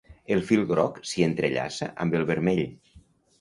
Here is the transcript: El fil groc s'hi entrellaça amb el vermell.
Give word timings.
El 0.35 0.39
fil 0.45 0.63
groc 0.71 0.97
s'hi 1.09 1.25
entrellaça 1.27 1.91
amb 2.07 2.19
el 2.21 2.27
vermell. 2.33 2.65